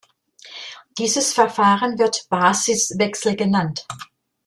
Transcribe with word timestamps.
Dieses 0.97 1.31
Verfahren 1.31 1.99
wird 1.99 2.25
Basiswechsel 2.29 3.35
genannt. 3.35 3.85